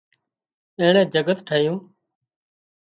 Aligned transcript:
اينڻي 0.79 1.03
جڳت 1.13 1.37
ٺاهيون 1.47 1.77